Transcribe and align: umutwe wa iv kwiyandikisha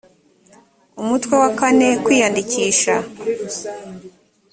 umutwe 1.01 1.33
wa 1.41 1.49
iv 1.71 1.83
kwiyandikisha 2.03 2.95